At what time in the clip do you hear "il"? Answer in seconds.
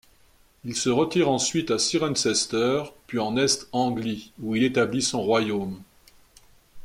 0.65-0.75, 4.55-4.63